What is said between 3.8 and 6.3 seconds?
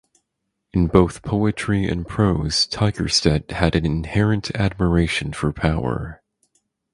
inherent admiration for power.